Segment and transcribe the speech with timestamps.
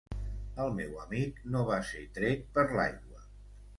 [0.63, 3.27] El meu amic no va ser tret per l'aigua...